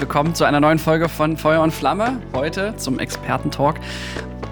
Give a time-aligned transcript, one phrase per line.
[0.00, 2.22] willkommen zu einer neuen Folge von Feuer und Flamme.
[2.32, 3.78] Heute zum Expertentalk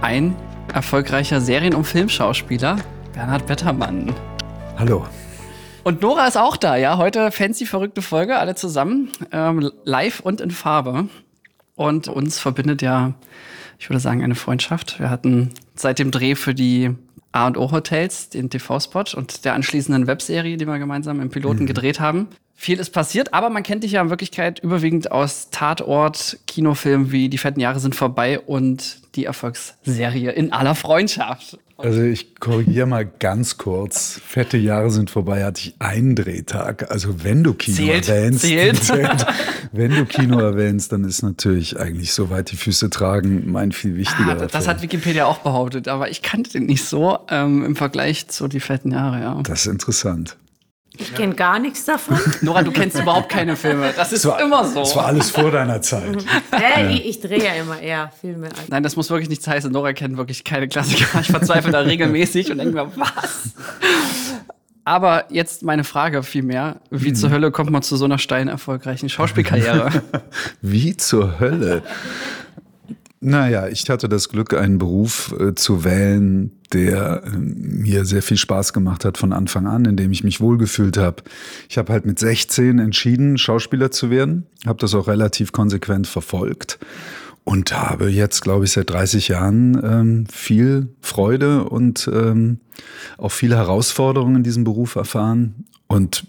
[0.03, 0.37] ein
[0.75, 2.77] erfolgreicher Serien- und Filmschauspieler,
[3.15, 4.15] Bernhard Bettermann.
[4.79, 5.07] Hallo.
[5.85, 6.99] Und Nora ist auch da, ja.
[6.99, 11.09] Heute fancy verrückte Folge, alle zusammen, ähm, live und in Farbe.
[11.77, 13.15] Und uns verbindet ja,
[13.79, 15.01] ich würde sagen, eine Freundschaft.
[15.01, 16.95] Wir hatten seit dem Dreh für die
[17.33, 21.69] A&O Hotels, den TV-Spot und der anschließenden Webserie, die wir gemeinsam im Piloten mhm.
[21.69, 22.29] gedreht haben.
[22.61, 27.29] Viel ist passiert, aber man kennt dich ja in Wirklichkeit überwiegend aus Tatort, Kinofilmen wie
[27.29, 31.57] Die fetten Jahre sind vorbei und die Erfolgsserie in aller Freundschaft.
[31.77, 34.21] Also ich korrigiere mal ganz kurz.
[34.27, 36.91] Fette Jahre sind vorbei, hatte ich einen Drehtag.
[36.91, 38.77] Also wenn du Kino zählt, erwähnst, zählt.
[38.83, 39.27] zählt.
[39.71, 43.95] wenn du Kino erwähnst, dann ist natürlich eigentlich so weit die Füße tragen mein viel
[43.95, 44.33] wichtiger.
[44.33, 44.67] Ah, das Film.
[44.67, 48.59] hat Wikipedia auch behauptet, aber ich kannte den nicht so ähm, im Vergleich zu Die
[48.59, 49.41] fetten Jahre, ja.
[49.45, 50.37] Das ist interessant.
[51.01, 52.19] Ich kenne gar nichts davon.
[52.41, 53.93] Nora, du kennst überhaupt keine Filme.
[53.97, 54.81] Das ist war, immer so.
[54.81, 56.25] Das war alles vor deiner Zeit.
[56.53, 56.91] ja, ja.
[56.91, 58.49] Ich, ich drehe ja immer eher Filme.
[58.49, 59.71] Als Nein, das muss wirklich nichts heißen.
[59.71, 61.21] Nora kennt wirklich keine Klassiker.
[61.21, 63.55] Ich verzweifle da regelmäßig und denke mir, was?
[64.85, 66.81] Aber jetzt meine Frage vielmehr.
[66.91, 67.15] Wie hm.
[67.15, 70.03] zur Hölle kommt man zu so einer steilen, erfolgreichen Schauspielkarriere?
[70.63, 71.83] Wie zur Hölle?
[73.21, 78.37] Naja, ich hatte das Glück, einen Beruf äh, zu wählen, der äh, mir sehr viel
[78.37, 81.25] Spaß gemacht hat von Anfang an, in dem ich mich wohlgefühlt habe.
[81.69, 86.79] Ich habe halt mit 16 entschieden, Schauspieler zu werden, habe das auch relativ konsequent verfolgt
[87.43, 92.61] und habe jetzt, glaube ich, seit 30 Jahren ähm, viel Freude und ähm,
[93.17, 96.27] auch viele Herausforderungen in diesem Beruf erfahren und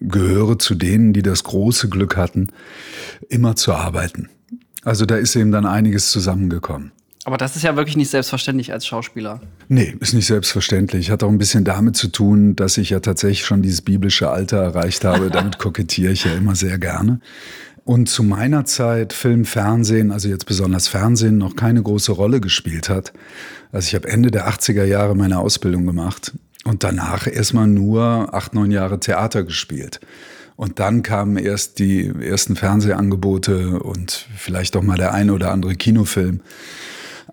[0.00, 2.48] gehöre zu denen, die das große Glück hatten,
[3.28, 4.28] immer zu arbeiten.
[4.84, 6.92] Also da ist eben dann einiges zusammengekommen.
[7.24, 9.40] Aber das ist ja wirklich nicht selbstverständlich als Schauspieler.
[9.68, 11.10] Nee, ist nicht selbstverständlich.
[11.10, 14.58] Hat auch ein bisschen damit zu tun, dass ich ja tatsächlich schon dieses biblische Alter
[14.58, 15.30] erreicht habe.
[15.30, 17.20] Damit kokettiere ich ja immer sehr gerne.
[17.84, 22.88] Und zu meiner Zeit Film, Fernsehen, also jetzt besonders Fernsehen, noch keine große Rolle gespielt
[22.88, 23.12] hat.
[23.70, 26.32] Also ich habe Ende der 80er Jahre meine Ausbildung gemacht
[26.64, 30.00] und danach erstmal nur acht, neun Jahre Theater gespielt.
[30.62, 35.74] Und dann kamen erst die ersten Fernsehangebote und vielleicht auch mal der ein oder andere
[35.74, 36.40] Kinofilm.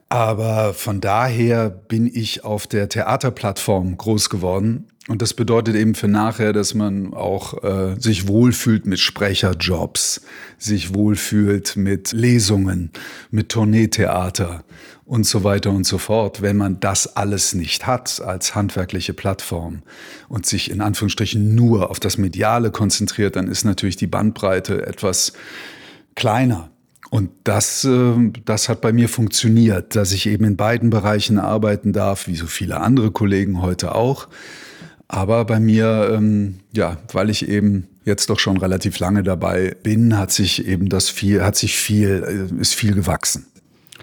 [0.09, 4.88] Aber von daher bin ich auf der Theaterplattform groß geworden.
[5.09, 10.21] Und das bedeutet eben für nachher, dass man auch äh, sich wohlfühlt mit Sprecherjobs,
[10.59, 12.91] sich wohlfühlt mit Lesungen,
[13.31, 14.63] mit Tourneetheater
[15.05, 16.43] und so weiter und so fort.
[16.43, 19.81] Wenn man das alles nicht hat als handwerkliche Plattform
[20.27, 25.33] und sich in Anführungsstrichen nur auf das Mediale konzentriert, dann ist natürlich die Bandbreite etwas
[26.13, 26.69] kleiner.
[27.09, 28.13] Und das, äh,
[28.45, 32.45] das hat bei mir funktioniert, dass ich eben in beiden Bereichen arbeiten darf, wie so
[32.45, 34.27] viele andere Kollegen heute auch.
[35.09, 40.17] Aber bei mir, ähm, ja, weil ich eben jetzt doch schon relativ lange dabei bin,
[40.17, 43.45] hat sich eben das viel, hat sich viel, äh, ist viel gewachsen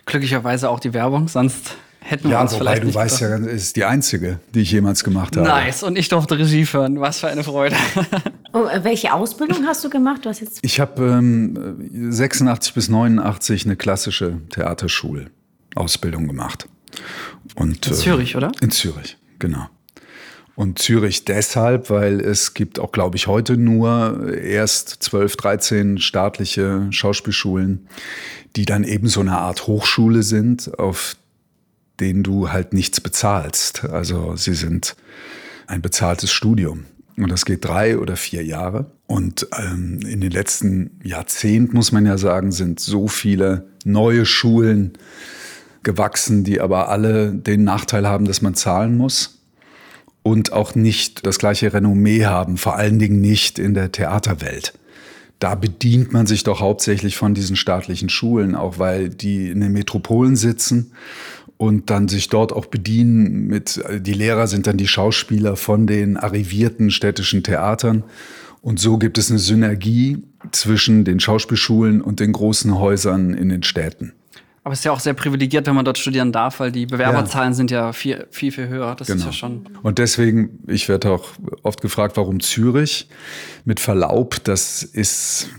[0.06, 2.84] glücklicherweise auch die Werbung, sonst hätten wir uns wobei, vielleicht.
[2.84, 5.46] Du weißt ja, es ist die einzige, die ich jemals gemacht habe.
[5.46, 5.82] Nice.
[5.82, 7.00] Und ich durfte Regie führen.
[7.00, 7.76] Was für eine Freude.
[8.52, 10.24] Oh, welche Ausbildung hast du gemacht?
[10.24, 16.66] Du hast jetzt ich habe ähm, 86 bis 89 eine klassische Theaterschulausbildung gemacht.
[17.54, 18.52] Und, in Zürich, äh, oder?
[18.62, 19.68] In Zürich, genau.
[20.56, 26.86] Und Zürich deshalb, weil es gibt auch, glaube ich, heute nur erst 12, 13 staatliche
[26.90, 27.86] Schauspielschulen,
[28.56, 31.16] die dann eben so eine Art Hochschule sind, auf
[32.00, 33.84] denen du halt nichts bezahlst.
[33.84, 34.96] Also sie sind
[35.66, 36.86] ein bezahltes Studium.
[37.18, 38.90] Und das geht drei oder vier Jahre.
[39.06, 44.94] Und ähm, in den letzten Jahrzehnten, muss man ja sagen, sind so viele neue Schulen
[45.82, 49.35] gewachsen, die aber alle den Nachteil haben, dass man zahlen muss
[50.26, 54.74] und auch nicht das gleiche Renommee haben, vor allen Dingen nicht in der Theaterwelt
[55.38, 59.72] da bedient man sich doch hauptsächlich von diesen staatlichen Schulen, auch weil die in den
[59.72, 60.92] Metropolen sitzen
[61.58, 66.16] und dann sich dort auch bedienen mit, die Lehrer sind dann die Schauspieler von den
[66.16, 68.04] arrivierten städtischen Theatern.
[68.62, 70.22] Und so gibt es eine Synergie
[70.52, 74.12] zwischen den Schauspielschulen und den großen Häusern in den Städten.
[74.66, 77.52] Aber es ist ja auch sehr privilegiert, wenn man dort studieren darf, weil die Bewerberzahlen
[77.52, 77.54] ja.
[77.54, 78.96] sind ja viel, viel, viel höher.
[78.96, 79.20] Das genau.
[79.20, 79.68] ist ja schon.
[79.84, 81.28] Und deswegen, ich werde auch
[81.62, 83.08] oft gefragt, warum Zürich?
[83.64, 85.50] Mit Verlaub, das ist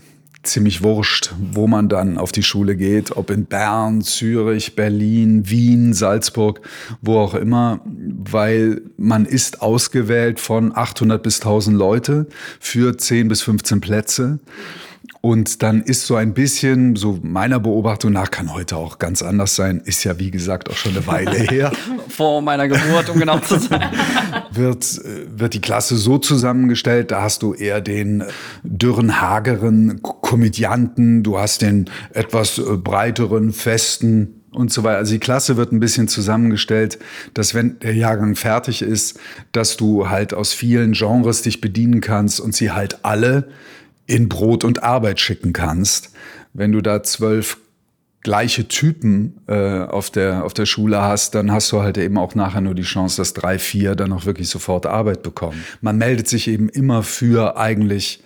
[0.43, 5.93] ziemlich wurscht, wo man dann auf die Schule geht, ob in Bern, Zürich, Berlin, Wien,
[5.93, 6.59] Salzburg,
[7.01, 12.27] wo auch immer, weil man ist ausgewählt von 800 bis 1000 Leute
[12.59, 14.39] für 10 bis 15 Plätze.
[15.21, 19.55] Und dann ist so ein bisschen, so meiner Beobachtung nach, kann heute auch ganz anders
[19.55, 21.71] sein, ist ja wie gesagt auch schon eine Weile her.
[22.07, 23.89] Vor meiner Geburt, um genau zu sein.
[24.51, 28.23] wird, äh, wird die Klasse so zusammengestellt, da hast du eher den
[28.63, 34.97] dürren, hageren Komödianten, du hast den etwas äh, breiteren, festen und so weiter.
[34.97, 36.99] Also die Klasse wird ein bisschen zusammengestellt,
[37.33, 39.19] dass wenn der Jahrgang fertig ist,
[39.51, 43.49] dass du halt aus vielen Genres dich bedienen kannst und sie halt alle
[44.07, 46.11] in Brot und Arbeit schicken kannst.
[46.53, 47.57] Wenn du da zwölf
[48.21, 52.35] gleiche Typen äh, auf, der, auf der Schule hast, dann hast du halt eben auch
[52.35, 55.63] nachher nur die Chance, dass drei, vier dann auch wirklich sofort Arbeit bekommen.
[55.81, 58.23] Man meldet sich eben immer für eigentlich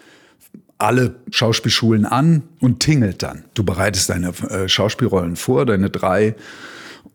[0.79, 3.43] alle Schauspielschulen an und tingelt dann.
[3.53, 6.35] Du bereitest deine äh, Schauspielrollen vor, deine drei,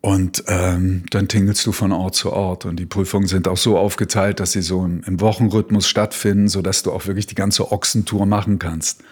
[0.06, 2.64] und ähm, dann tingelst du von Ort zu Ort.
[2.64, 6.84] Und die Prüfungen sind auch so aufgeteilt, dass sie so im, im Wochenrhythmus stattfinden, sodass
[6.84, 9.02] du auch wirklich die ganze Ochsentour machen kannst.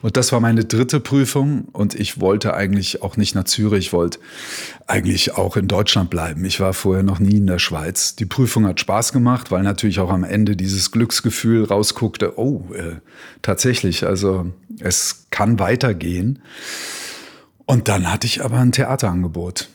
[0.00, 3.92] Und das war meine dritte Prüfung und ich wollte eigentlich auch nicht nach Zürich, ich
[3.92, 4.18] wollte
[4.86, 6.42] eigentlich auch in Deutschland bleiben.
[6.46, 8.16] Ich war vorher noch nie in der Schweiz.
[8.16, 12.94] Die Prüfung hat Spaß gemacht, weil natürlich auch am Ende dieses Glücksgefühl rausguckte, oh, äh,
[13.42, 14.46] tatsächlich, also
[14.78, 16.38] es kann weitergehen.
[17.66, 19.68] Und dann hatte ich aber ein Theaterangebot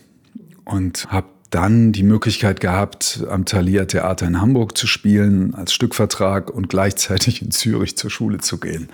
[0.65, 6.49] und habe dann die Möglichkeit gehabt, am Thalia Theater in Hamburg zu spielen als Stückvertrag
[6.49, 8.89] und gleichzeitig in Zürich zur Schule zu gehen.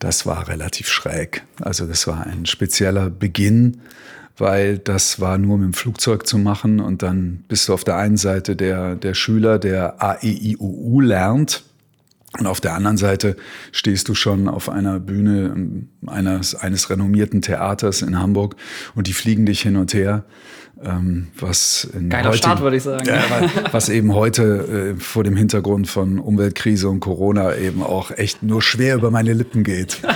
[0.00, 1.44] Das war relativ schräg.
[1.62, 3.80] Also das war ein spezieller Beginn,
[4.36, 7.96] weil das war nur mit dem Flugzeug zu machen und dann bist du auf der
[7.96, 11.62] einen Seite der, der Schüler, der AEIUU lernt.
[12.36, 13.36] Und auf der anderen Seite
[13.70, 18.56] stehst du schon auf einer Bühne eines, eines renommierten Theaters in Hamburg
[18.96, 20.24] und die fliegen dich hin und her.
[20.82, 23.06] Ähm, was in Geiler heutigen, Start, würde ich sagen.
[23.06, 23.22] Ja,
[23.72, 28.60] was eben heute äh, vor dem Hintergrund von Umweltkrise und Corona eben auch echt nur
[28.60, 29.98] schwer über meine Lippen geht.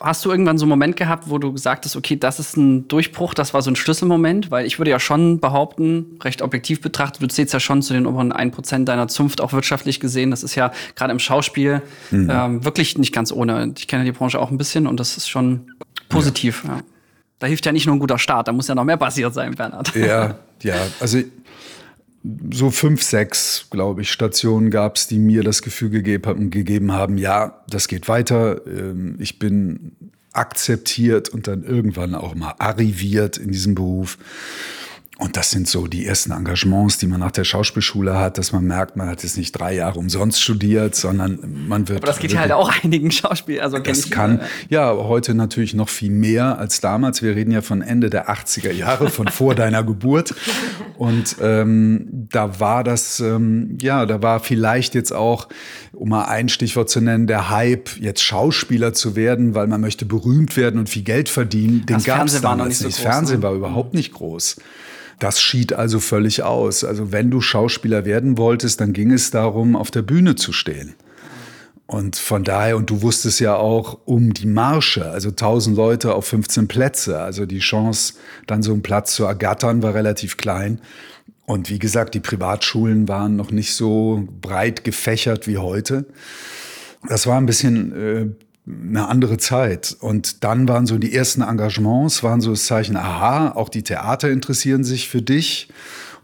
[0.00, 2.88] Hast du irgendwann so einen Moment gehabt, wo du gesagt hast, okay, das ist ein
[2.88, 4.50] Durchbruch, das war so ein Schlüsselmoment?
[4.50, 8.06] Weil ich würde ja schon behaupten, recht objektiv betrachtet, du zählst ja schon zu den
[8.06, 10.32] oberen 1% deiner Zunft, auch wirtschaftlich gesehen.
[10.32, 12.28] Das ist ja gerade im Schauspiel mhm.
[12.32, 13.72] ähm, wirklich nicht ganz ohne.
[13.78, 15.70] Ich kenne die Branche auch ein bisschen und das ist schon
[16.08, 16.64] positiv.
[16.66, 16.76] Ja.
[16.76, 16.82] Ja.
[17.42, 19.56] Da hilft ja nicht nur ein guter Start, da muss ja noch mehr passiert sein,
[19.56, 19.96] Bernhard.
[19.96, 20.76] Ja, ja.
[21.00, 21.18] Also
[22.52, 27.64] so fünf, sechs, glaube ich, Stationen gab es, die mir das Gefühl gegeben, haben, ja,
[27.68, 28.64] das geht weiter.
[28.64, 29.96] Ähm, ich bin
[30.32, 34.18] akzeptiert und dann irgendwann auch mal arriviert in diesem Beruf.
[35.22, 38.64] Und das sind so die ersten Engagements, die man nach der Schauspielschule hat, dass man
[38.64, 41.98] merkt, man hat jetzt nicht drei Jahre umsonst studiert, sondern man wird.
[41.98, 43.62] Aber das geht ja halt auch einigen Schauspielern.
[43.62, 47.22] Also das kann, ja, heute natürlich noch viel mehr als damals.
[47.22, 50.34] Wir reden ja von Ende der 80er Jahre, von vor deiner Geburt.
[50.98, 55.48] Und ähm, da war das, ähm, ja, da war vielleicht jetzt auch,
[55.92, 60.04] um mal ein Stichwort zu nennen, der Hype, jetzt Schauspieler zu werden, weil man möchte
[60.04, 61.86] berühmt werden und viel Geld verdienen.
[61.86, 62.78] Den gab es damals nicht.
[62.78, 63.44] So das Fernsehen ne?
[63.44, 64.56] war überhaupt nicht groß.
[65.18, 66.84] Das schied also völlig aus.
[66.84, 70.94] Also wenn du Schauspieler werden wolltest, dann ging es darum, auf der Bühne zu stehen.
[71.86, 76.26] Und von daher, und du wusstest ja auch um die Marsche, also 1000 Leute auf
[76.26, 77.20] 15 Plätze.
[77.20, 78.14] Also die Chance,
[78.46, 80.80] dann so einen Platz zu ergattern, war relativ klein.
[81.44, 86.06] Und wie gesagt, die Privatschulen waren noch nicht so breit gefächert wie heute.
[87.08, 88.26] Das war ein bisschen äh,
[88.66, 89.96] eine andere Zeit.
[90.00, 94.30] Und dann waren so die ersten Engagements, waren so das Zeichen, aha, auch die Theater
[94.30, 95.68] interessieren sich für dich.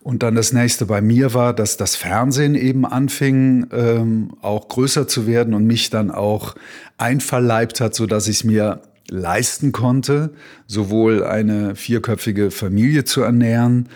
[0.01, 5.09] Und dann das nächste bei mir war, dass das Fernsehen eben anfing, ähm, auch größer
[5.09, 6.55] zu werden und mich dann auch
[6.97, 10.31] einverleibt hat, so dass ich es mir leisten konnte,
[10.67, 13.89] sowohl eine vierköpfige Familie zu ernähren,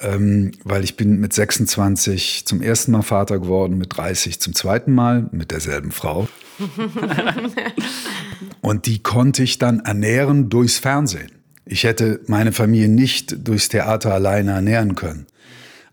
[0.00, 4.92] ähm, weil ich bin mit 26 zum ersten Mal Vater geworden, mit 30 zum zweiten
[4.92, 6.28] Mal, mit derselben Frau.
[8.60, 11.32] und die konnte ich dann ernähren durchs Fernsehen.
[11.64, 15.26] Ich hätte meine Familie nicht durchs Theater alleine ernähren können.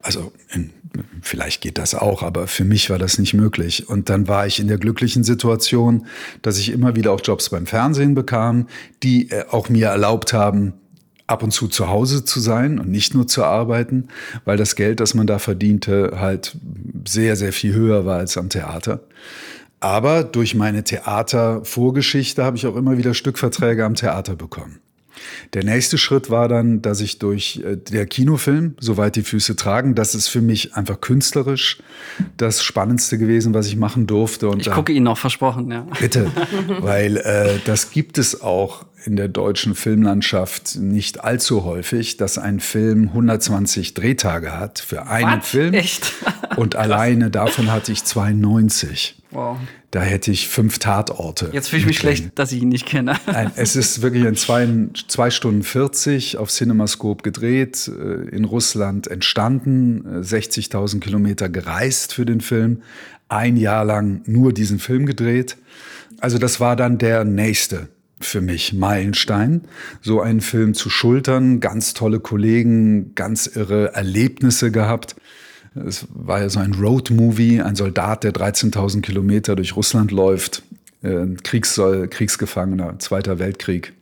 [0.02, 0.72] Also in,
[1.22, 3.90] vielleicht geht das auch, aber für mich war das nicht möglich.
[3.90, 6.06] Und dann war ich in der glücklichen Situation,
[6.42, 8.68] dass ich immer wieder auch Jobs beim Fernsehen bekam,
[9.04, 10.74] die äh, auch mir erlaubt haben,
[11.28, 14.08] ab und zu zu Hause zu sein und nicht nur zu arbeiten,
[14.46, 16.56] weil das Geld, das man da verdiente, halt
[17.08, 19.02] sehr, sehr viel höher war als am Theater.
[19.86, 24.80] Aber durch meine Theatervorgeschichte habe ich auch immer wieder Stückverträge am Theater bekommen.
[25.54, 29.94] Der nächste Schritt war dann, dass ich durch äh, der Kinofilm, soweit die Füße tragen,
[29.94, 31.78] das ist für mich einfach künstlerisch
[32.36, 34.50] das Spannendste gewesen, was ich machen durfte.
[34.50, 35.86] Und ich gucke Ihnen noch versprochen, ja.
[36.00, 36.32] Bitte,
[36.80, 42.60] weil äh, das gibt es auch in der deutschen Filmlandschaft nicht allzu häufig, dass ein
[42.60, 45.48] Film 120 Drehtage hat für einen Was?
[45.48, 45.76] Film.
[45.76, 46.12] Echt?
[46.56, 49.18] Und alleine davon hatte ich 92.
[49.36, 49.58] Wow.
[49.92, 51.50] Da hätte ich fünf Tatorte.
[51.52, 53.16] Jetzt fühle ich mich schlecht, dass ich ihn nicht kenne.
[53.28, 54.66] Nein, es ist wirklich in zwei,
[55.10, 62.26] zwei Stunden 40 auf Cinemascope gedreht, äh, in Russland entstanden, äh, 60.000 Kilometer gereist für
[62.26, 62.82] den Film,
[63.28, 65.58] ein Jahr lang nur diesen Film gedreht.
[66.20, 67.90] Also das war dann der nächste
[68.22, 69.64] für mich Meilenstein,
[70.02, 75.18] so einen Film zu schultern, ganz tolle Kollegen, ganz irre Erlebnisse gehabt.
[75.76, 80.64] Es war ja so ein Road-Movie, ein Soldat, der 13.000 Kilometer durch Russland läuft,
[81.02, 83.94] äh, Kriegssoll, Kriegsgefangener, Zweiter Weltkrieg.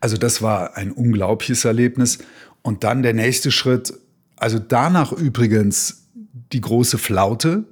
[0.00, 2.18] Also das war ein unglaubliches Erlebnis.
[2.60, 3.94] Und dann der nächste Schritt,
[4.36, 6.08] also danach übrigens
[6.52, 7.64] die große Flaute.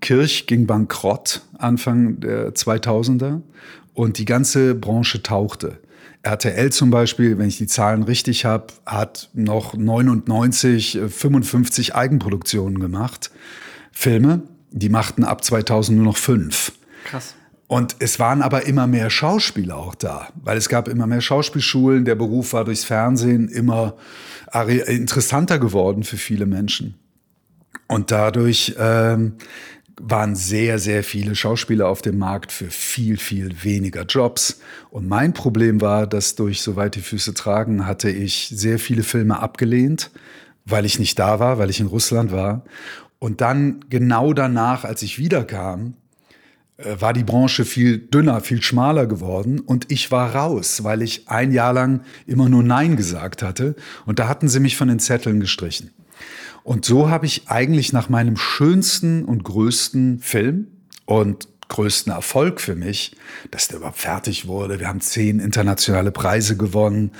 [0.00, 3.40] Kirch ging bankrott Anfang der 2000er
[3.94, 5.78] und die ganze Branche tauchte.
[6.22, 13.30] RTL zum Beispiel, wenn ich die Zahlen richtig habe, hat noch 99, 55 Eigenproduktionen gemacht.
[13.92, 16.72] Filme, die machten ab 2000 nur noch fünf.
[17.04, 17.34] Krass.
[17.66, 22.04] Und es waren aber immer mehr Schauspieler auch da, weil es gab immer mehr Schauspielschulen.
[22.04, 23.96] Der Beruf war durchs Fernsehen immer
[24.86, 26.94] interessanter geworden für viele Menschen.
[27.88, 29.34] Und dadurch ähm,
[30.00, 34.60] waren sehr, sehr viele Schauspieler auf dem Markt für viel, viel weniger Jobs.
[34.90, 39.40] Und mein Problem war, dass durch Soweit die Füße tragen hatte ich sehr viele Filme
[39.40, 40.10] abgelehnt,
[40.64, 42.64] weil ich nicht da war, weil ich in Russland war.
[43.18, 45.94] Und dann genau danach, als ich wiederkam,
[46.76, 51.28] äh, war die Branche viel dünner, viel schmaler geworden und ich war raus, weil ich
[51.28, 54.98] ein Jahr lang immer nur Nein gesagt hatte und da hatten sie mich von den
[54.98, 55.90] Zetteln gestrichen.
[56.64, 60.68] Und so habe ich eigentlich nach meinem schönsten und größten Film
[61.04, 63.16] und größten Erfolg für mich,
[63.50, 64.80] dass der überhaupt fertig wurde.
[64.80, 67.12] Wir haben zehn internationale Preise gewonnen.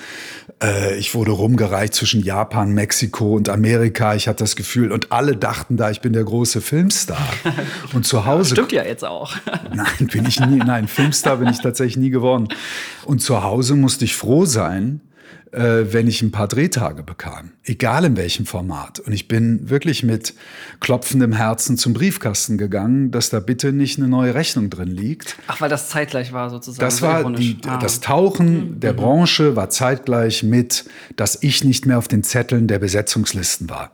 [0.63, 4.15] Äh, ich wurde rumgereicht zwischen Japan, Mexiko und Amerika.
[4.15, 7.29] Ich hatte das Gefühl, und alle dachten da, ich bin der große Filmstar.
[7.93, 8.55] Und zu Hause.
[8.55, 9.35] Stimmt ja jetzt auch.
[9.75, 10.57] Nein, bin ich nie.
[10.57, 12.49] Nein, Filmstar bin ich tatsächlich nie geworden.
[13.05, 15.01] Und zu Hause musste ich froh sein,
[15.55, 19.01] äh, wenn ich ein paar Drehtage bekam, egal in welchem Format.
[19.01, 20.35] Und ich bin wirklich mit
[20.81, 25.37] klopfendem Herzen zum Briefkasten gegangen, dass da bitte nicht eine neue Rechnung drin liegt.
[25.47, 26.81] Ach, weil das zeitgleich war sozusagen.
[26.85, 27.79] Das so war die, Ah.
[27.79, 30.85] das Tauchen der Branche war zeitgleich mit,
[31.17, 33.91] dass ich nicht mehr auf den Zetteln der Besetzungslisten war.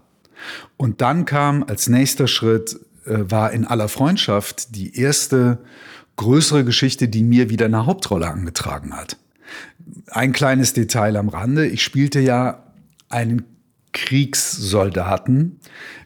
[0.77, 5.59] Und dann kam als nächster Schritt, äh, war in aller Freundschaft die erste
[6.17, 9.17] größere Geschichte, die mir wieder eine Hauptrolle angetragen hat.
[10.11, 11.67] Ein kleines Detail am Rande.
[11.67, 12.65] Ich spielte ja
[13.09, 13.45] einen
[13.93, 15.61] Kriegssoldaten,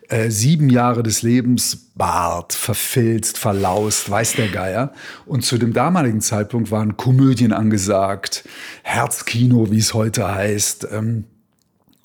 [0.09, 4.93] äh, sieben Jahre des Lebens, Bart, verfilzt, verlaust, weiß der Geier.
[5.27, 8.45] Und zu dem damaligen Zeitpunkt waren Komödien angesagt,
[8.83, 10.89] Herzkino, wie es heute heißt.
[10.91, 11.25] Ähm,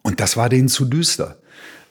[0.01, 1.37] und das war denen zu düster.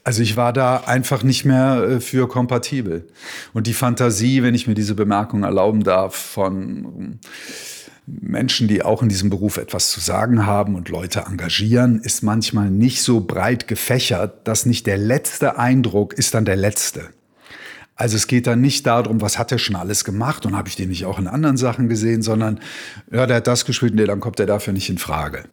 [0.04, 3.06] Also ich war da einfach nicht mehr äh, für kompatibel.
[3.52, 7.18] Und die Fantasie, wenn ich mir diese Bemerkung erlauben darf, von ähm,
[8.20, 12.70] Menschen, die auch in diesem Beruf etwas zu sagen haben und Leute engagieren, ist manchmal
[12.70, 17.10] nicht so breit gefächert, dass nicht der letzte Eindruck ist dann der letzte.
[17.96, 20.76] Also es geht dann nicht darum, was hat er schon alles gemacht und habe ich
[20.76, 22.60] den nicht auch in anderen Sachen gesehen, sondern
[23.10, 25.44] ja, der hat das gespielt, nee, dann kommt er dafür nicht in Frage.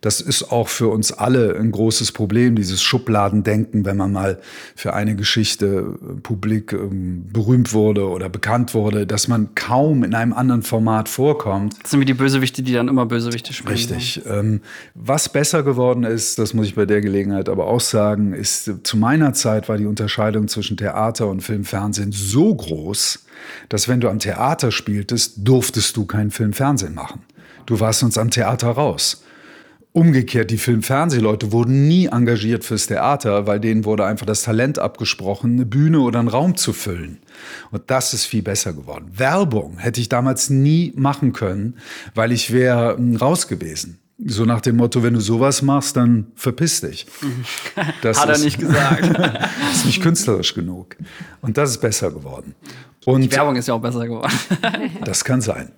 [0.00, 4.40] Das ist auch für uns alle ein großes Problem, dieses Schubladendenken, wenn man mal
[4.74, 10.14] für eine Geschichte äh, publik ähm, berühmt wurde oder bekannt wurde, dass man kaum in
[10.14, 11.74] einem anderen Format vorkommt.
[11.82, 13.74] Das sind wie die Bösewichte, die dann immer Bösewichte spielen.
[13.74, 14.22] Richtig.
[14.26, 14.60] Ähm,
[14.94, 18.82] was besser geworden ist, das muss ich bei der Gelegenheit aber auch sagen, ist, äh,
[18.82, 23.24] zu meiner Zeit war die Unterscheidung zwischen Theater und Film, Fernsehen so groß,
[23.68, 27.22] dass wenn du am Theater spieltest, durftest du keinen Film, Fernsehen machen.
[27.66, 29.22] Du warst sonst am Theater raus.
[29.94, 35.52] Umgekehrt, die Film-Fernsehleute wurden nie engagiert fürs Theater, weil denen wurde einfach das Talent abgesprochen,
[35.52, 37.18] eine Bühne oder einen Raum zu füllen.
[37.70, 39.10] Und das ist viel besser geworden.
[39.14, 41.76] Werbung hätte ich damals nie machen können,
[42.14, 43.98] weil ich wäre mm, raus gewesen.
[44.24, 47.06] So nach dem Motto, wenn du sowas machst, dann verpiss dich.
[48.02, 49.02] Das Hat er ist- nicht gesagt.
[49.74, 50.96] ist nicht künstlerisch genug.
[51.42, 52.54] Und das ist besser geworden.
[53.04, 54.32] Und Die Werbung ist ja auch besser geworden.
[55.04, 55.72] das kann sein.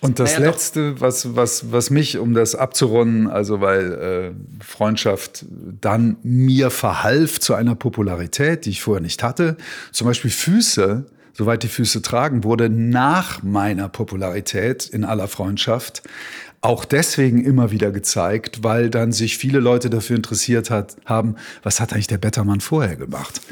[0.00, 0.50] Und das Naja.
[0.50, 5.46] Letzte, was, was, was mich, um das abzurunden, also weil äh, Freundschaft
[5.80, 9.56] dann mir verhalf zu einer Popularität, die ich vorher nicht hatte,
[9.92, 16.02] zum Beispiel Füße, soweit die Füße tragen, wurde nach meiner Popularität in aller Freundschaft
[16.60, 21.78] auch deswegen immer wieder gezeigt, weil dann sich viele Leute dafür interessiert hat, haben, was
[21.78, 23.42] hat eigentlich der Bettermann vorher gemacht?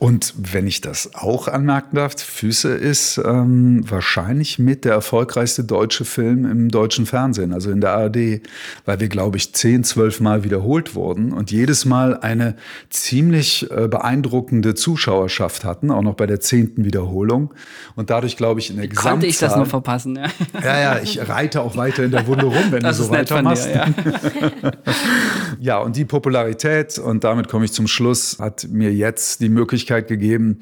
[0.00, 6.06] Und wenn ich das auch anmerken darf, Füße ist ähm, wahrscheinlich mit der erfolgreichste deutsche
[6.06, 8.40] Film im deutschen Fernsehen, also in der ARD,
[8.86, 12.56] weil wir, glaube ich, zehn, zwölf Mal wiederholt wurden und jedes Mal eine
[12.88, 17.52] ziemlich äh, beeindruckende Zuschauerschaft hatten, auch noch bei der zehnten Wiederholung.
[17.94, 19.12] Und dadurch, glaube ich, in der Gesamtzahl...
[19.12, 20.28] Konnte ich das nur verpassen, ja.
[20.64, 23.66] Ja, ja, ich reite auch weiter in der Wunde rum, wenn das du so weitermachst.
[23.66, 24.72] Dir, ja.
[25.60, 29.89] ja, und die Popularität, und damit komme ich zum Schluss, hat mir jetzt die Möglichkeit
[29.90, 30.60] Möglichkeit gegeben,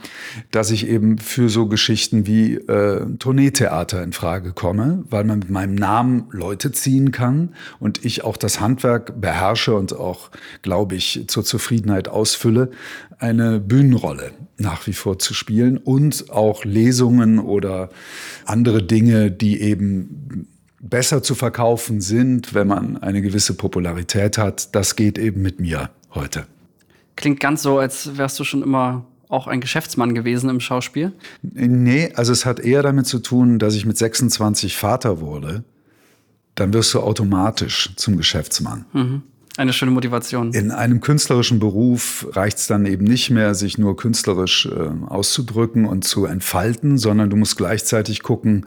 [0.51, 5.51] dass ich eben für so Geschichten wie äh, Tourneetheater in Frage komme, weil man mit
[5.51, 10.31] meinem Namen Leute ziehen kann und ich auch das Handwerk beherrsche und auch,
[10.63, 12.71] glaube ich, zur Zufriedenheit ausfülle,
[13.19, 17.91] eine Bühnenrolle nach wie vor zu spielen und auch Lesungen oder
[18.47, 20.49] andere Dinge, die eben
[20.81, 24.75] besser zu verkaufen sind, wenn man eine gewisse Popularität hat.
[24.75, 26.47] Das geht eben mit mir heute.
[27.19, 31.13] Klingt ganz so, als wärst du schon immer auch ein Geschäftsmann gewesen im Schauspiel?
[31.43, 35.65] Nee, also es hat eher damit zu tun, dass ich mit 26 Vater wurde.
[36.55, 38.87] Dann wirst du automatisch zum Geschäftsmann.
[38.93, 39.23] Mhm.
[39.59, 40.53] Eine schöne Motivation.
[40.53, 45.85] In einem künstlerischen Beruf reicht es dann eben nicht mehr, sich nur künstlerisch äh, auszudrücken
[45.85, 48.67] und zu entfalten, sondern du musst gleichzeitig gucken,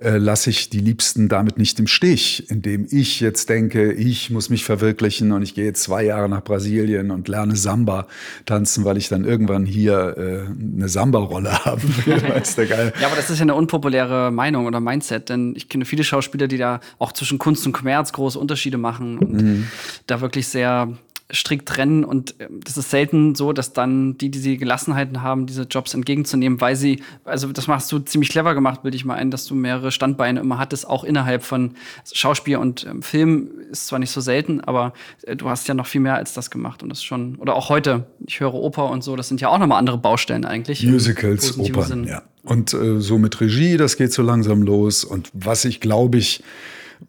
[0.00, 4.48] äh, lasse ich die Liebsten damit nicht im Stich, indem ich jetzt denke, ich muss
[4.48, 8.06] mich verwirklichen und ich gehe jetzt zwei Jahre nach Brasilien und lerne Samba
[8.46, 12.22] tanzen, weil ich dann irgendwann hier äh, eine Samba-Rolle haben will.
[12.22, 12.92] weißt du, geil.
[13.00, 16.48] Ja, aber das ist ja eine unpopuläre Meinung oder Mindset, denn ich kenne viele Schauspieler,
[16.48, 19.68] die da auch zwischen Kunst und Kommerz große Unterschiede machen und mhm.
[20.06, 20.96] da wirklich sehr
[21.32, 22.04] strikt trennen.
[22.04, 25.94] Und ähm, das ist selten so, dass dann die, die sie Gelassenheiten haben, diese Jobs
[25.94, 29.44] entgegenzunehmen, weil sie, also das machst du ziemlich clever gemacht, bilde ich mal ein, dass
[29.44, 31.74] du mehrere Standbeine immer hattest, auch innerhalb von
[32.10, 33.50] Schauspiel und ähm, Film.
[33.70, 36.50] Ist zwar nicht so selten, aber äh, du hast ja noch viel mehr als das
[36.50, 39.48] gemacht und das schon, oder auch heute, ich höre Oper und so, das sind ja
[39.48, 40.82] auch nochmal andere Baustellen eigentlich.
[40.84, 42.22] Musicals, Opern, ja.
[42.42, 45.04] Und äh, so mit Regie, das geht so langsam los.
[45.04, 46.42] Und was ich glaube ich,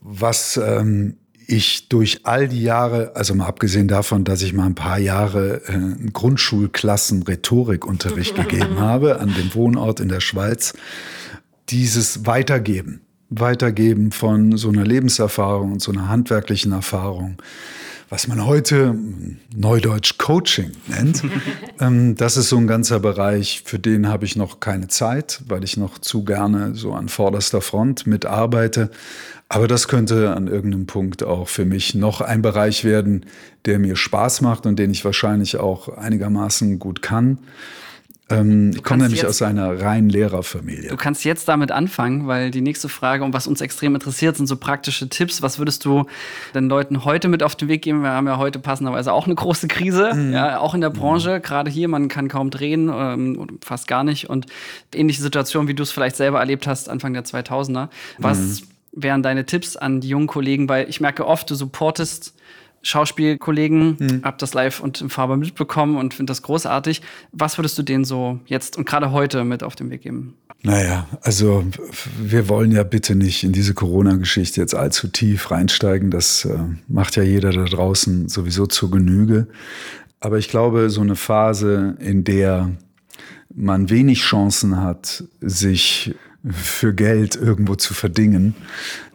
[0.01, 1.15] was ähm,
[1.50, 5.62] ich durch all die Jahre, also mal abgesehen davon, dass ich mal ein paar Jahre
[5.68, 10.74] äh, Grundschulklassen Rhetorikunterricht gegeben habe an dem Wohnort in der Schweiz,
[11.70, 17.38] dieses Weitergeben, Weitergeben von so einer Lebenserfahrung und so einer handwerklichen Erfahrung,
[18.10, 18.96] was man heute
[19.56, 21.24] Neudeutsch Coaching nennt.
[21.79, 25.64] ähm, das ist so ein ganzer Bereich, für den habe ich noch keine Zeit, weil
[25.64, 28.92] ich noch zu gerne so an vorderster Front mitarbeite.
[29.50, 33.25] Aber das könnte an irgendeinem Punkt auch für mich noch ein Bereich werden,
[33.66, 37.40] der mir Spaß macht und den ich wahrscheinlich auch einigermaßen gut kann.
[38.29, 40.90] Ähm, ich komme nämlich aus einer reinen Lehrerfamilie.
[40.90, 44.46] Du kannst jetzt damit anfangen, weil die nächste Frage, und was uns extrem interessiert, sind
[44.46, 45.42] so praktische Tipps.
[45.42, 46.05] Was würdest du
[46.53, 48.03] den Leuten heute mit auf den Weg geben?
[48.03, 50.31] Wir haben ja heute passenderweise auch eine große Krise, mhm.
[50.31, 51.38] ja, auch in der Branche.
[51.38, 51.42] Mhm.
[51.42, 54.29] Gerade hier, man kann kaum drehen, ähm, fast gar nicht.
[54.29, 54.46] Und
[54.94, 57.90] ähnliche Situationen, wie du es vielleicht selber erlebt hast, Anfang der 2000er.
[58.20, 60.69] Was mhm wären deine Tipps an die jungen Kollegen?
[60.69, 62.33] Weil ich merke oft, du supportest
[62.81, 64.21] Schauspielkollegen, mhm.
[64.23, 67.01] hab das live und im Farbe mitbekommen und finde das großartig.
[67.31, 70.35] Was würdest du denen so jetzt und gerade heute mit auf den Weg geben?
[70.61, 71.63] Naja, also
[72.19, 76.11] wir wollen ja bitte nicht in diese Corona-Geschichte jetzt allzu tief reinsteigen.
[76.11, 79.47] Das äh, macht ja jeder da draußen sowieso zur Genüge.
[80.19, 82.71] Aber ich glaube, so eine Phase, in der
[83.53, 86.13] man wenig Chancen hat, sich
[86.49, 88.55] für Geld irgendwo zu verdingen,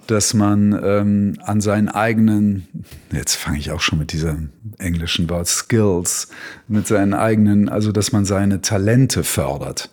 [0.06, 2.68] dass man ähm, an seinen eigenen,
[3.12, 6.28] jetzt fange ich auch schon mit diesem englischen Wort Skills,
[6.68, 9.90] mit seinen eigenen, also dass man seine Talente fördert.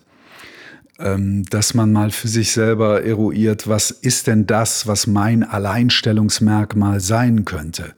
[1.02, 7.00] Ähm, dass man mal für sich selber eruiert, was ist denn das, was mein Alleinstellungsmerkmal
[7.00, 7.94] sein könnte?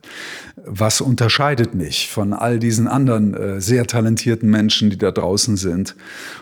[0.65, 5.97] Was unterscheidet mich von all diesen anderen äh, sehr talentierten Menschen, die da draußen sind?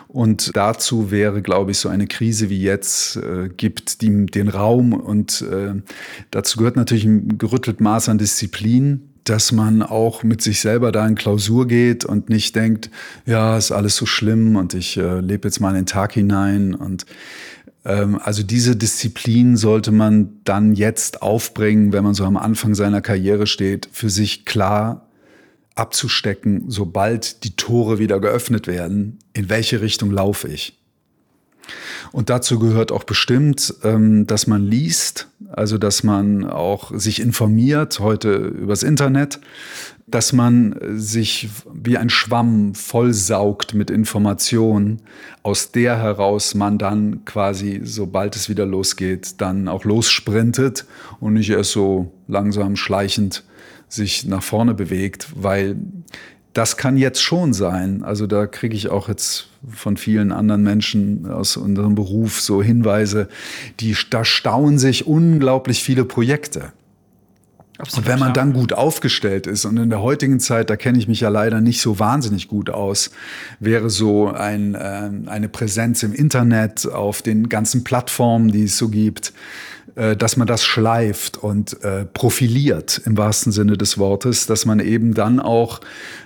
[0.07, 4.93] Und dazu wäre, glaube ich, so eine Krise wie jetzt äh, gibt die, den Raum
[4.93, 5.81] und äh,
[6.31, 11.07] dazu gehört natürlich ein gerüttelt Maß an Disziplin, dass man auch mit sich selber da
[11.07, 12.89] in Klausur geht und nicht denkt,
[13.25, 16.73] ja, ist alles so schlimm und ich äh, lebe jetzt mal in den Tag hinein
[16.73, 17.05] und
[17.85, 23.01] ähm, also diese Disziplin sollte man dann jetzt aufbringen, wenn man so am Anfang seiner
[23.01, 25.07] Karriere steht, für sich klar
[25.75, 30.82] abzustecken, sobald die Tore wieder geöffnet werden, in welche Richtung laufe ich.
[32.11, 37.99] Und dazu gehört auch bestimmt, ähm, dass man liest, also dass man auch sich informiert,
[37.99, 39.39] heute übers Internet,
[40.05, 45.01] dass man sich wie ein Schwamm vollsaugt mit Informationen,
[45.43, 50.85] aus der heraus man dann quasi, sobald es wieder losgeht, dann auch lossprintet
[51.19, 53.43] und nicht erst so langsam schleichend
[53.87, 55.77] sich nach vorne bewegt, weil
[56.53, 58.03] das kann jetzt schon sein.
[58.03, 63.27] Also da kriege ich auch jetzt von vielen anderen Menschen aus unserem Beruf so Hinweise,
[63.79, 66.71] die da stauen sich unglaublich viele Projekte.
[67.79, 70.99] Absolut, und wenn man dann gut aufgestellt ist und in der heutigen Zeit, da kenne
[70.99, 73.09] ich mich ja leider nicht so wahnsinnig gut aus,
[73.59, 78.89] wäre so ein, äh, eine Präsenz im Internet auf den ganzen Plattformen, die es so
[78.89, 79.33] gibt,
[79.95, 85.13] dass man das schleift und äh, profiliert im wahrsten Sinne des Wortes, dass man eben
[85.13, 85.81] dann auch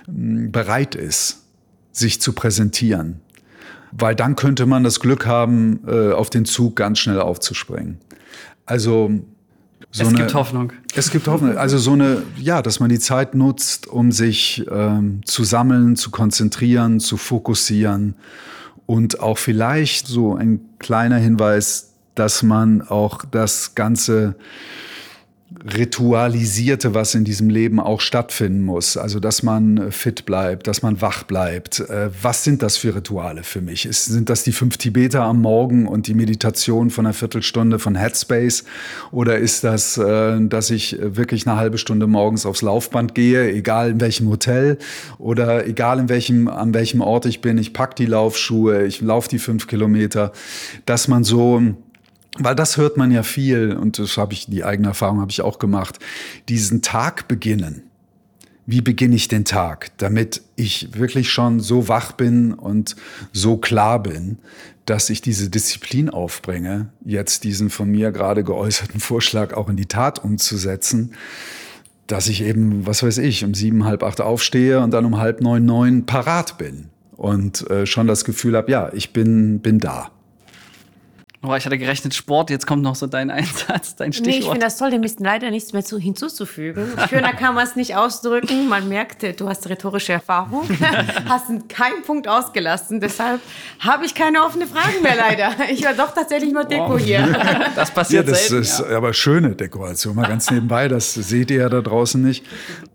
[0.06, 1.44] mh, bereit ist,
[1.92, 3.20] sich zu präsentieren.
[3.92, 7.98] Weil dann könnte man das Glück haben, äh, auf den Zug ganz schnell aufzuspringen.
[8.66, 9.10] Also
[9.90, 10.72] so es eine, gibt Hoffnung.
[10.94, 11.56] Es gibt Hoffnung.
[11.56, 16.10] Also so eine, ja, dass man die Zeit nutzt, um sich ähm, zu sammeln, zu
[16.10, 18.14] konzentrieren, zu fokussieren
[18.86, 21.87] und auch vielleicht so ein kleiner Hinweis,
[22.18, 24.36] dass man auch das Ganze
[25.74, 28.98] Ritualisierte, was in diesem Leben auch stattfinden muss.
[28.98, 31.80] Also, dass man fit bleibt, dass man wach bleibt.
[31.80, 33.88] Äh, was sind das für Rituale für mich?
[33.90, 38.64] Sind das die fünf Tibeter am Morgen und die Meditation von einer Viertelstunde von Headspace?
[39.10, 43.90] Oder ist das, äh, dass ich wirklich eine halbe Stunde morgens aufs Laufband gehe, egal
[43.90, 44.76] in welchem Hotel
[45.16, 47.56] oder egal in welchem, an welchem Ort ich bin?
[47.56, 50.32] Ich pack die Laufschuhe, ich laufe die fünf Kilometer.
[50.84, 51.74] Dass man so
[52.38, 55.42] weil das hört man ja viel und das habe ich die eigene Erfahrung habe ich
[55.42, 55.98] auch gemacht,
[56.48, 57.82] diesen Tag beginnen.
[58.66, 62.96] Wie beginne ich den Tag, damit ich wirklich schon so wach bin und
[63.32, 64.38] so klar bin,
[64.84, 69.86] dass ich diese Disziplin aufbringe, jetzt diesen von mir gerade geäußerten Vorschlag auch in die
[69.86, 71.12] Tat umzusetzen,
[72.06, 75.40] dass ich eben, was weiß ich, um sieben, halb acht aufstehe und dann um halb
[75.40, 80.10] neun, neun parat bin und äh, schon das Gefühl habe, ja, ich bin, bin da.
[81.40, 84.34] Oh, ich hatte gerechnet Sport, jetzt kommt noch so dein Einsatz, dein Stichwort.
[84.34, 86.92] Nee, ich finde das toll, dem ist leider nichts mehr zu, hinzuzufügen.
[87.08, 88.68] Schöner kann man es nicht ausdrücken.
[88.68, 90.68] Man merkt, du hast rhetorische Erfahrung,
[91.28, 93.00] hast keinen Punkt ausgelassen.
[93.00, 93.40] Deshalb
[93.78, 95.52] habe ich keine offenen Fragen mehr leider.
[95.70, 96.98] Ich war doch tatsächlich nur Deko oh.
[96.98, 97.18] hier.
[97.74, 98.96] Das passiert ja, das selten, ist ja.
[98.96, 100.88] aber schöne Dekoration, mal ganz nebenbei.
[100.88, 102.44] Das seht ihr ja da draußen nicht.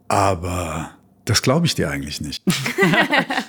[0.09, 0.91] Aber
[1.25, 2.43] das glaube ich dir eigentlich nicht.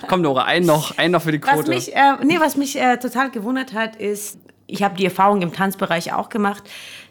[0.07, 1.59] Komm, Nora, ein noch, ein noch für die Quote.
[1.59, 5.41] Was mich, äh, nee, was mich äh, total gewundert hat, ist, ich habe die Erfahrung
[5.41, 6.63] im Tanzbereich auch gemacht,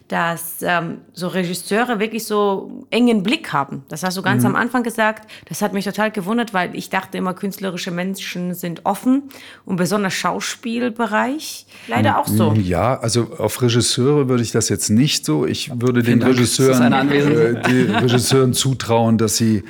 [0.09, 3.85] dass ähm, so Regisseure wirklich so engen Blick haben.
[3.89, 4.51] Das hast du ganz mhm.
[4.51, 5.31] am Anfang gesagt.
[5.49, 9.23] Das hat mich total gewundert, weil ich dachte immer, künstlerische Menschen sind offen
[9.65, 12.53] und besonders Schauspielbereich leider auch so.
[12.53, 15.47] Ja, also auf Regisseure würde ich das jetzt nicht so.
[15.47, 19.65] Ich würde den Regisseuren, äh, den Regisseuren zutrauen, dass sie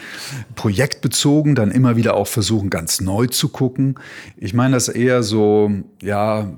[0.57, 4.01] projektbezogen dann immer wieder auch versuchen, ganz neu zu gucken.
[4.37, 5.71] Ich meine das eher so,
[6.03, 6.49] ja,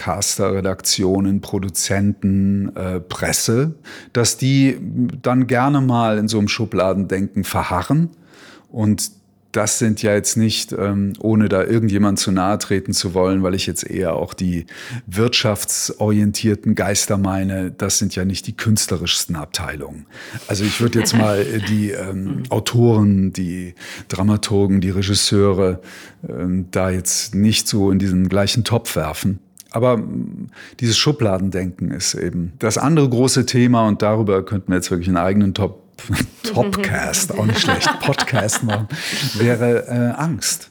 [0.00, 3.74] Caster-Redaktionen, Produzenten, äh, Presse,
[4.14, 4.78] dass die
[5.20, 8.08] dann gerne mal in so einem Schubladendenken verharren.
[8.70, 9.10] Und
[9.52, 13.54] das sind ja jetzt nicht, ähm, ohne da irgendjemand zu nahe treten zu wollen, weil
[13.54, 14.64] ich jetzt eher auch die
[15.06, 20.06] wirtschaftsorientierten Geister meine, das sind ja nicht die künstlerischsten Abteilungen.
[20.46, 23.74] Also ich würde jetzt mal die ähm, Autoren, die
[24.08, 25.82] Dramaturgen, die Regisseure
[26.26, 29.40] ähm, da jetzt nicht so in diesen gleichen Topf werfen.
[29.70, 30.02] Aber
[30.80, 35.16] dieses Schubladendenken ist eben das andere große Thema und darüber könnten wir jetzt wirklich einen
[35.16, 35.82] eigenen Top,
[36.42, 38.88] Topcast, auch nicht schlecht, Podcast machen,
[39.34, 40.70] wäre äh, Angst.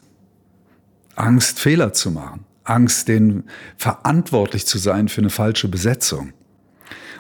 [1.16, 2.46] Angst, Fehler zu machen.
[2.64, 3.46] Angst, den
[3.78, 6.34] verantwortlich zu sein für eine falsche Besetzung.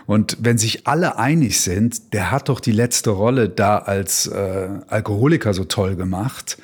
[0.05, 4.69] Und wenn sich alle einig sind, der hat doch die letzte Rolle da als äh,
[4.87, 6.57] Alkoholiker so toll gemacht,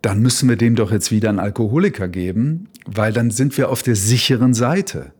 [0.00, 3.82] dann müssen wir dem doch jetzt wieder einen Alkoholiker geben, weil dann sind wir auf
[3.82, 5.12] der sicheren Seite.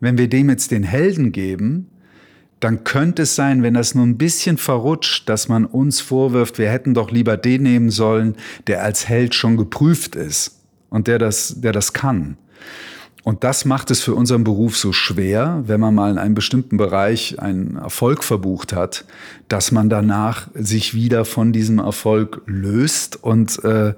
[0.00, 1.88] Wenn wir dem jetzt den Helden geben,
[2.60, 6.70] dann könnte es sein, wenn das nur ein bisschen verrutscht, dass man uns vorwirft, wir
[6.70, 8.36] hätten doch lieber den nehmen sollen,
[8.66, 12.38] der als Held schon geprüft ist und der das, der das kann.
[13.24, 16.76] Und das macht es für unseren Beruf so schwer, wenn man mal in einem bestimmten
[16.76, 19.04] Bereich einen Erfolg verbucht hat,
[19.48, 23.94] dass man danach sich wieder von diesem Erfolg löst und äh,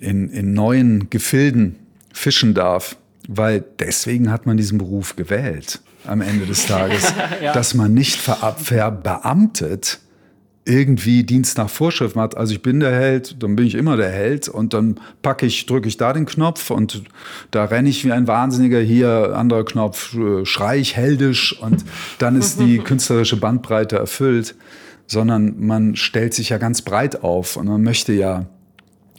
[0.00, 1.76] in, in neuen Gefilden
[2.16, 2.96] fischen darf.
[3.28, 7.52] Weil deswegen hat man diesen Beruf gewählt am Ende des Tages, ja.
[7.52, 10.00] dass man nicht verbeamtet
[10.64, 12.36] irgendwie Dienst nach Vorschrift macht.
[12.36, 15.66] Also ich bin der Held, dann bin ich immer der Held und dann packe ich,
[15.66, 17.04] drücke ich da den Knopf und
[17.52, 21.84] da renne ich wie ein Wahnsinniger hier, anderer Knopf, äh, schrei ich heldisch und
[22.18, 24.56] dann ist die künstlerische Bandbreite erfüllt,
[25.06, 28.46] sondern man stellt sich ja ganz breit auf und man möchte ja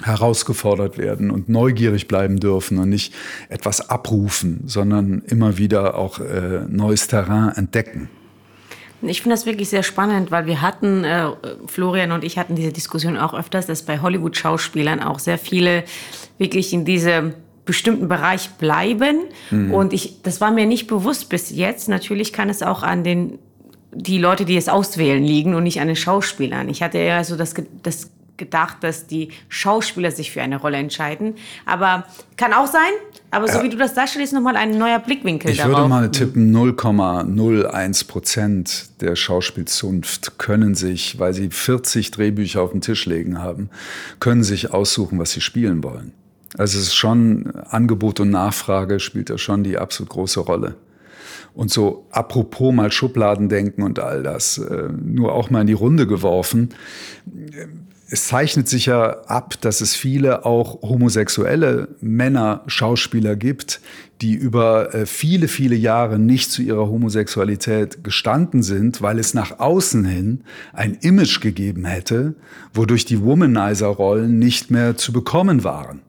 [0.03, 3.13] herausgefordert werden und neugierig bleiben dürfen und nicht
[3.49, 8.10] etwas abrufen, sondern immer wieder auch äh, neues Terrain entdecken.
[9.01, 11.29] Ich finde das wirklich sehr spannend, weil wir hatten, äh,
[11.67, 15.83] Florian und ich hatten diese Diskussion auch öfters, dass bei Hollywood-Schauspielern auch sehr viele
[16.39, 17.33] wirklich in diesem
[17.65, 19.19] bestimmten Bereich bleiben.
[19.51, 19.73] Mhm.
[19.73, 21.89] Und ich, das war mir nicht bewusst bis jetzt.
[21.89, 23.39] Natürlich kann es auch an den
[23.93, 26.69] die Leute, die es auswählen, liegen und nicht an den Schauspielern.
[26.69, 31.36] Ich hatte eher so das, das gedacht, dass die Schauspieler sich für eine Rolle entscheiden.
[31.65, 32.06] Aber
[32.38, 32.82] kann auch sein.
[33.30, 33.63] Aber so ja.
[33.63, 35.71] wie du das darstellst, ist nochmal ein neuer Blickwinkel ich darauf.
[35.71, 42.71] Ich würde mal tippen, 0,01 Prozent der Schauspielzunft können sich, weil sie 40 Drehbücher auf
[42.71, 43.69] dem Tisch legen haben,
[44.19, 46.13] können sich aussuchen, was sie spielen wollen.
[46.58, 50.76] Also es ist schon Angebot und Nachfrage spielt da schon die absolut große Rolle.
[51.54, 55.73] Und so apropos mal Schubladen denken und all das, äh, nur auch mal in die
[55.73, 56.69] Runde geworfen
[58.10, 63.82] es zeichnet sich ja ab, dass es viele auch homosexuelle Männer, Schauspieler gibt,
[64.22, 69.60] die über äh, viele, viele Jahre nicht zu ihrer Homosexualität gestanden sind, weil es nach
[69.60, 70.41] außen hin
[70.74, 72.36] ein Image gegeben hätte,
[72.74, 76.02] wodurch die Womanizer-Rollen nicht mehr zu bekommen waren.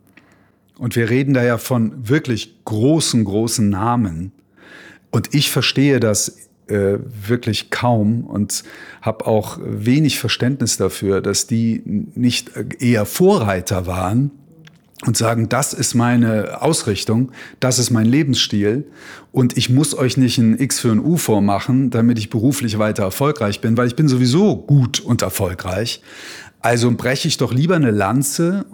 [0.78, 4.30] Und wir reden da ja von wirklich großen, großen Namen.
[5.10, 8.64] Und ich verstehe das äh, wirklich kaum und
[9.02, 14.30] habe auch wenig Verständnis dafür, dass die nicht eher Vorreiter waren
[15.06, 18.84] und sagen, das ist meine Ausrichtung, das ist mein Lebensstil
[19.30, 23.04] und ich muss euch nicht ein X für ein U vormachen, damit ich beruflich weiter
[23.04, 26.02] erfolgreich bin, weil ich bin sowieso gut und erfolgreich.
[26.60, 28.66] Also breche ich doch lieber eine Lanze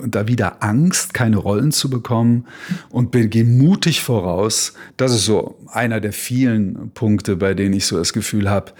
[0.00, 2.46] und da wieder Angst, keine Rollen zu bekommen
[2.90, 4.74] und gehe mutig voraus.
[4.96, 8.72] Das ist so einer der vielen Punkte, bei denen ich so das Gefühl habe,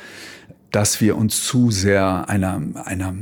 [0.71, 3.15] dass wir uns zu sehr einer, einer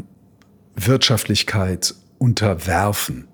[0.76, 3.26] Wirtschaftlichkeit unterwerfen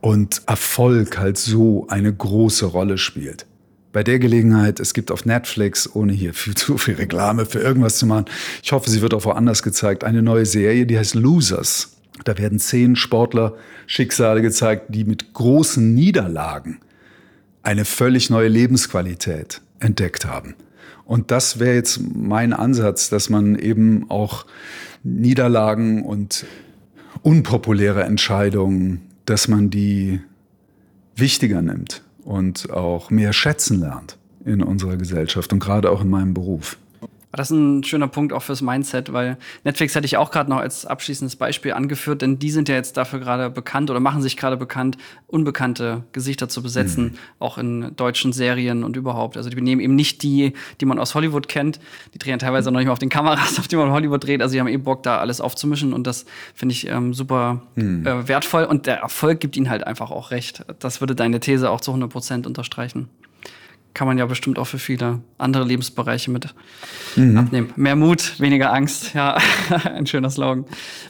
[0.00, 3.46] und Erfolg halt so eine große Rolle spielt.
[3.92, 7.98] Bei der Gelegenheit, es gibt auf Netflix, ohne hier viel zu viel Reklame für irgendwas
[7.98, 8.26] zu machen,
[8.62, 11.99] ich hoffe, sie wird auch woanders gezeigt, eine neue Serie, die heißt Losers.
[12.24, 16.80] Da werden zehn Sportler Schicksale gezeigt, die mit großen Niederlagen
[17.62, 20.54] eine völlig neue Lebensqualität entdeckt haben.
[21.04, 24.46] Und das wäre jetzt mein Ansatz, dass man eben auch
[25.02, 26.44] Niederlagen und
[27.22, 30.20] unpopuläre Entscheidungen, dass man die
[31.16, 36.34] wichtiger nimmt und auch mehr schätzen lernt in unserer Gesellschaft und gerade auch in meinem
[36.34, 36.78] Beruf.
[37.32, 40.58] Das ist ein schöner Punkt auch fürs Mindset, weil Netflix hätte ich auch gerade noch
[40.58, 44.36] als abschließendes Beispiel angeführt, denn die sind ja jetzt dafür gerade bekannt oder machen sich
[44.36, 47.18] gerade bekannt, unbekannte Gesichter zu besetzen, mhm.
[47.38, 49.36] auch in deutschen Serien und überhaupt.
[49.36, 51.78] Also die nehmen eben nicht die, die man aus Hollywood kennt.
[52.14, 54.42] Die drehen teilweise noch nicht mal auf den Kameras, auf die man in Hollywood dreht.
[54.42, 58.06] Also die haben eben Bock, da alles aufzumischen und das finde ich ähm, super mhm.
[58.06, 60.64] äh, wertvoll und der Erfolg gibt ihnen halt einfach auch recht.
[60.80, 63.08] Das würde deine These auch zu 100 Prozent unterstreichen
[63.94, 66.54] kann man ja bestimmt auch für viele andere Lebensbereiche mit
[67.16, 67.36] mhm.
[67.36, 67.72] abnehmen.
[67.76, 69.14] Mehr Mut, weniger Angst.
[69.14, 69.36] Ja,
[69.84, 70.64] ein schöner Slogan.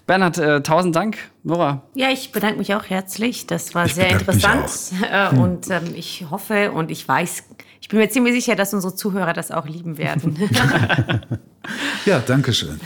[0.07, 1.19] Bernhard, äh, tausend Dank.
[1.43, 1.83] Nora.
[1.95, 3.47] Ja, ich bedanke mich auch herzlich.
[3.47, 4.71] Das war ich sehr interessant.
[5.11, 5.41] Äh, mhm.
[5.41, 7.45] Und ähm, ich hoffe und ich weiß,
[7.81, 10.37] ich bin mir ziemlich sicher, dass unsere Zuhörer das auch lieben werden.
[12.07, 12.79] ja, danke schön.